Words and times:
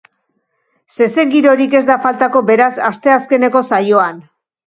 Zezen 0.95 1.33
girorik 1.33 1.75
ez 1.81 1.81
da 1.89 1.97
faltako 2.07 2.43
beraz, 2.49 2.71
asteazkeneko 2.89 3.65
saioan. 3.77 4.19